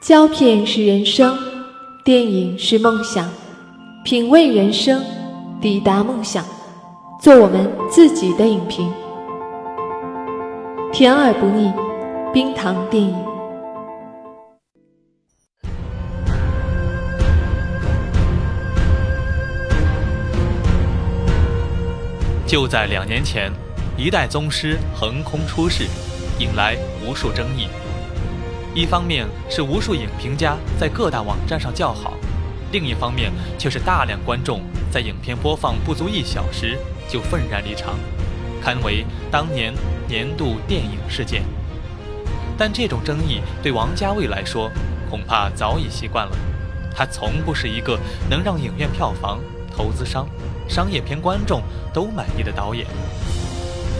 [0.00, 1.36] 胶片是人生，
[2.02, 3.28] 电影是梦想，
[4.02, 5.04] 品味人生，
[5.60, 6.42] 抵达梦想，
[7.20, 8.90] 做我们自己的影评，
[10.90, 11.70] 甜而不腻，
[12.32, 13.14] 冰糖电影。
[22.46, 23.52] 就在两年前，
[23.98, 25.84] 一代宗师横空出世，
[26.38, 26.74] 引来
[27.06, 27.68] 无数争议。
[28.72, 32.14] 一方面是无数影评家在各大网站上叫好，
[32.70, 36.78] 另一方面却是大量观众在影片播放不足一小时
[37.08, 37.98] 就愤然离场，
[38.62, 39.74] 堪为当年
[40.06, 41.42] 年度电影事件。
[42.56, 44.70] 但这种争议对王家卫来说，
[45.10, 46.36] 恐怕早已习惯了。
[46.94, 49.40] 他从不是一个能让影院票房、
[49.76, 50.28] 投资商、
[50.68, 51.60] 商业片观众
[51.92, 52.86] 都满意的导演。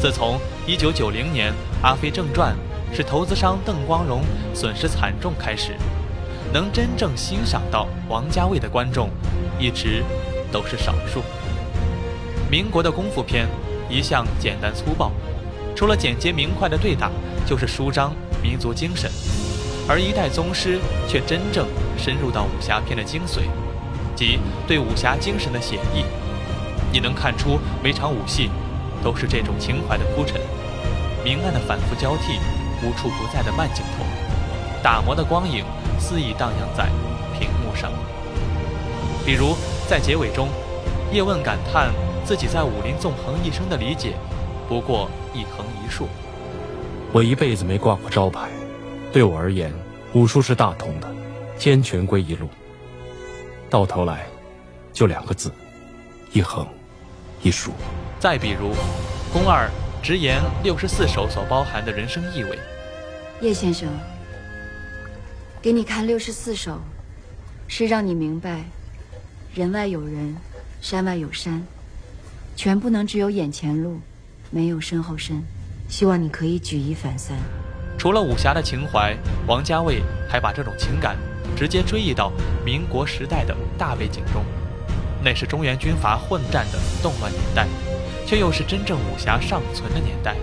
[0.00, 1.52] 自从1990年
[1.82, 2.54] 《阿飞正传》。
[2.92, 4.22] 是投资商邓光荣
[4.52, 5.74] 损失惨重开始，
[6.52, 9.08] 能真正欣赏到王家卫的观众，
[9.58, 10.02] 一直
[10.50, 11.22] 都是少数。
[12.50, 13.46] 民国的功夫片
[13.88, 15.12] 一向简单粗暴，
[15.76, 17.10] 除了简洁明快的对打，
[17.46, 19.10] 就是舒张民族精神。
[19.88, 23.42] 而一代宗师却真正深入到武侠片的精髓，
[24.16, 26.04] 即对武侠精神的写意。
[26.92, 28.50] 你能看出每场武戏
[29.02, 30.40] 都是这种情怀的铺陈，
[31.24, 32.38] 明暗的反复交替。
[32.82, 34.04] 无处不在的慢镜头，
[34.82, 35.64] 打磨的光影
[35.98, 36.88] 肆意荡漾在
[37.38, 37.92] 屏幕上。
[39.24, 39.54] 比如
[39.86, 40.48] 在结尾中，
[41.12, 41.92] 叶问感叹
[42.24, 44.14] 自己在武林纵横一生的理解，
[44.68, 46.08] 不过一横一竖。
[47.12, 48.48] 我一辈子没挂过招牌，
[49.12, 49.72] 对我而言，
[50.14, 51.08] 武术是大同的，
[51.58, 52.48] 天拳归一路。
[53.68, 54.26] 到头来，
[54.92, 55.52] 就两个字：
[56.32, 56.66] 一横
[57.42, 57.72] 一竖。
[58.18, 58.70] 再比如，
[59.32, 59.70] 宫二。
[60.02, 62.58] 直言六十四首所包含的人生意味。
[63.42, 63.88] 叶先生，
[65.60, 66.80] 给你看六十四首，
[67.68, 68.64] 是让你明白，
[69.54, 70.34] 人外有人，
[70.80, 71.62] 山外有山，
[72.56, 74.00] 全不能只有眼前路，
[74.50, 75.42] 没有身后身。
[75.88, 77.36] 希望你可以举一反三。
[77.98, 79.14] 除了武侠的情怀，
[79.46, 81.16] 王家卫还把这种情感
[81.54, 82.32] 直接追忆到
[82.64, 84.42] 民国时代的大背景中，
[85.22, 87.66] 那是中原军阀混战的动乱年代。
[88.30, 90.36] 却又是真正武侠尚存的年代，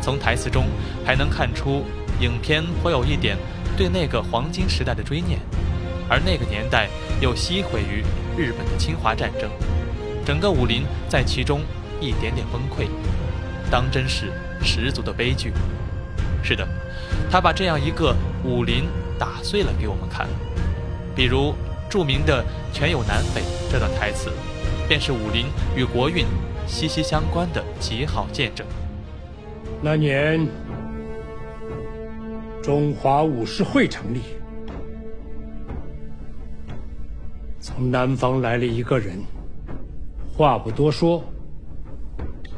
[0.00, 0.64] 从台词中
[1.04, 1.84] 还能看出
[2.18, 3.36] 影片颇有一点
[3.76, 5.38] 对那个黄金时代的追念，
[6.08, 6.88] 而那个年代
[7.20, 8.02] 又熄毁于
[8.38, 9.50] 日本的侵华战争，
[10.24, 11.60] 整个武林在其中
[12.00, 12.88] 一点点崩溃，
[13.70, 14.32] 当真是
[14.62, 15.52] 十足的悲剧。
[16.42, 16.66] 是的，
[17.30, 18.84] 他把这样一个武林
[19.18, 20.26] 打碎了给我们看，
[21.14, 21.54] 比如
[21.90, 22.42] 著名的
[22.72, 24.30] “全有南北”这段台词，
[24.88, 26.24] 便是武林与国运。
[26.66, 28.66] 息息相关的极好见证。
[29.82, 30.46] 那年，
[32.62, 34.20] 中华武士会成立，
[37.60, 39.18] 从南方来了一个人，
[40.32, 41.22] 话不多说，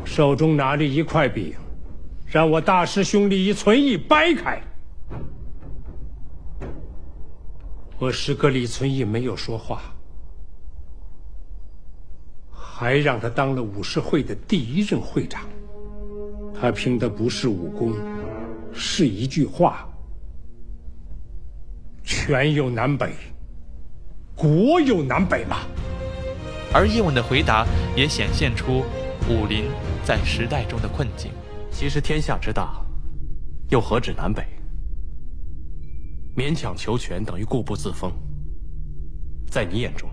[0.05, 1.55] 手中拿着一块饼，
[2.27, 4.61] 让我大师兄李存义掰开。
[7.99, 9.81] 我师哥李存义没有说话。
[12.79, 15.41] 还让他当了武士会的第一任会长。
[16.61, 17.95] 他凭的不是武功，
[18.71, 19.89] 是一句话
[22.05, 23.15] ：“权有南北，
[24.35, 25.61] 国有南北嘛。”
[26.71, 27.67] 而叶问的回答
[27.97, 28.85] 也显现出
[29.27, 29.65] 武林
[30.05, 31.31] 在时代中的困境。
[31.71, 32.85] 其实天下之大，
[33.71, 34.45] 又何止南北？
[36.37, 38.13] 勉强求全等于固步自封。
[39.51, 40.11] 在你眼中？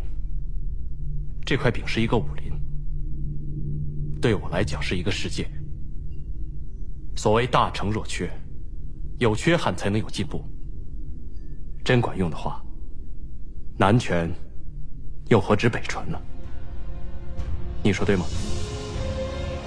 [1.45, 2.53] 这块饼是一个武林，
[4.21, 5.45] 对我来讲是一个世界。
[7.15, 8.31] 所谓大成若缺，
[9.19, 10.43] 有缺憾才能有进步。
[11.83, 12.63] 真管用的话，
[13.77, 14.31] 南拳
[15.27, 16.17] 又何止北传呢？
[17.83, 18.25] 你说对吗？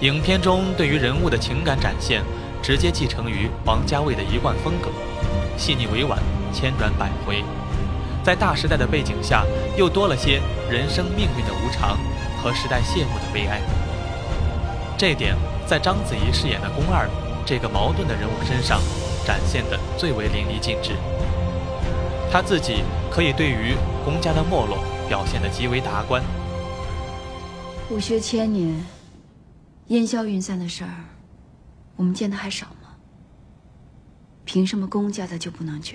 [0.01, 2.23] 影片中对于人物的情感展现，
[2.63, 4.91] 直接继承于王家卫的一贯风格，
[5.59, 6.19] 细腻委婉，
[6.55, 7.45] 千转百回。
[8.27, 9.45] 在大时代的背景下，
[9.79, 11.97] 又多了些人生命运的无常
[12.43, 13.63] 和时代谢幕的悲哀。
[14.99, 17.09] 这点在章子怡饰演的宫二
[17.47, 18.81] 这个矛盾的人物身上
[19.25, 20.97] 展现的最为淋漓尽致。
[22.29, 22.83] 他自己
[23.13, 24.79] 可以对于宫家的没落
[25.09, 26.21] 表现得极为达观。
[27.91, 28.85] 武学千年，
[29.87, 30.91] 烟消云散的事儿，
[31.95, 32.89] 我们见的还少吗？
[34.45, 35.95] 凭什么宫家的就不能绝？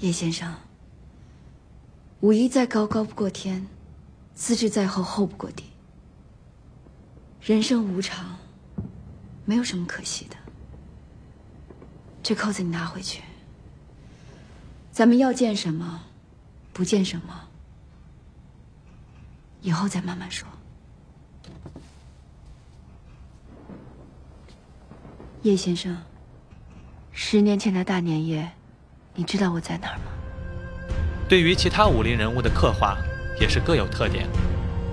[0.00, 0.54] 叶先生，
[2.20, 3.66] 武艺再高高不过天，
[4.34, 5.64] 资质再厚厚不过地。
[7.42, 8.38] 人生无常，
[9.44, 10.36] 没有什么可惜的。
[12.22, 13.22] 这扣子你拿回去。
[14.90, 16.02] 咱们要见什么，
[16.72, 17.48] 不见什么，
[19.60, 20.48] 以后再慢慢说。
[25.42, 25.94] 叶先生，
[27.12, 28.50] 十年前的大年夜，
[29.14, 30.04] 你知道我在哪儿吗？
[31.28, 32.96] 对于其他武林人物的刻画，
[33.40, 34.26] 也是各有特点，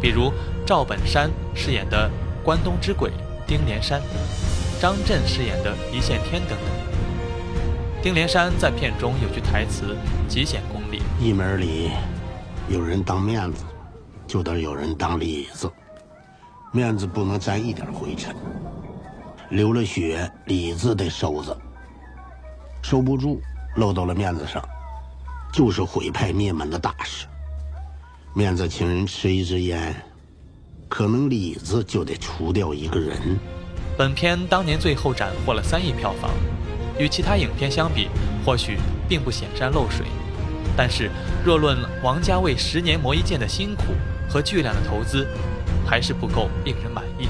[0.01, 0.33] 比如
[0.65, 2.09] 赵本山饰演的
[2.43, 3.11] 关东之鬼
[3.45, 4.01] 丁连山，
[4.81, 8.01] 张震饰演的一线天等等。
[8.01, 9.95] 丁连山在片中有句台词
[10.27, 11.91] 极显功力：一门里
[12.67, 13.65] 有人当面子，
[14.25, 15.71] 就得有人当里子，
[16.71, 18.35] 面子不能沾一点灰尘。
[19.49, 21.57] 流了血，里子得收着，
[22.81, 23.41] 收不住，
[23.77, 24.61] 露到了面子上，
[25.53, 27.25] 就是毁派灭门的大事。
[28.33, 29.95] 面子请人吃一支烟，
[30.89, 33.17] 可能里子就得除掉一个人。
[33.97, 36.31] 本片当年最后斩获了三亿票房，
[36.99, 38.09] 与其他影片相比，
[38.45, 38.77] 或许
[39.07, 40.05] 并不显山露水，
[40.75, 41.09] 但是
[41.43, 43.83] 若论王家卫十年磨一剑的辛苦
[44.29, 45.27] 和巨量的投资，
[45.85, 47.27] 还是不够令人满意。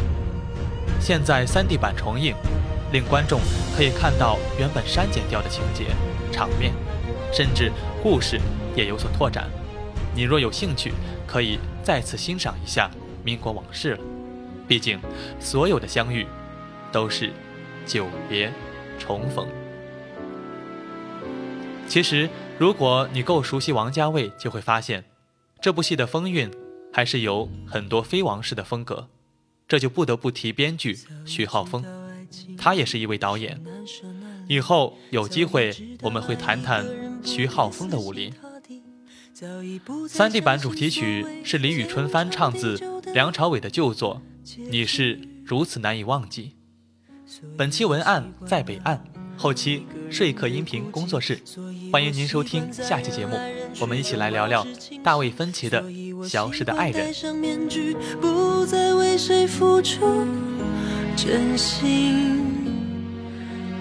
[0.99, 2.35] 现在 3D 版重映，
[2.91, 3.39] 令观众
[3.77, 5.85] 可以看到原本删减掉的情节、
[6.37, 6.71] 场面，
[7.33, 7.71] 甚至
[8.03, 8.39] 故事
[8.75, 9.49] 也有所拓展。
[10.15, 10.93] 你若有兴趣，
[11.25, 12.91] 可以再次欣赏一下
[13.23, 14.03] 民国往事了。
[14.67, 14.99] 毕竟，
[15.39, 16.27] 所有的相遇，
[16.91, 17.33] 都是
[17.87, 18.53] 久别
[18.99, 19.47] 重逢。
[21.87, 22.29] 其实，
[22.59, 25.05] 如果你够熟悉王家卫，就会发现，
[25.59, 26.51] 这部戏的风韵
[26.93, 29.07] 还是有很多非王式的风格。
[29.67, 30.95] 这就不得不提编剧
[31.25, 31.83] 徐浩峰，
[32.59, 33.59] 他也是一位导演。
[34.47, 36.85] 以后有机会我们会谈谈
[37.23, 38.33] 徐浩峰的武林。
[40.07, 42.79] 三 D 版主题曲是李宇春翻唱自
[43.13, 44.21] 梁朝伟的旧作
[44.69, 46.53] 《你是如此难以忘记》。
[47.57, 49.03] 本期文案在北岸，
[49.35, 51.39] 后期说客音频工作室，
[51.91, 53.37] 欢迎您收听下期节目，
[53.79, 54.65] 我们一起来聊聊
[55.03, 55.83] 大卫芬奇的
[56.27, 57.13] 《消失的爱人》。
[58.65, 60.27] 再为谁付出
[61.15, 62.36] 真心，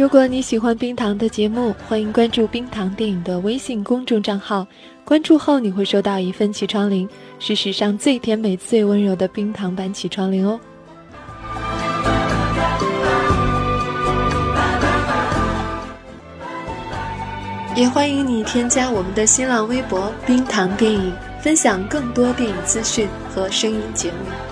[0.00, 4.66] 如果你喜欢冰糖的节目欢迎关注冰糖电影的微信公众账号
[5.04, 7.06] 关注后你会收到一份起床铃
[7.38, 10.58] 是史上最甜美最温柔的冰糖版起床铃哦。
[17.76, 24.49] 也欢迎你添加我们的新浪微博冰糖电影分享更多电影资讯和声音节目。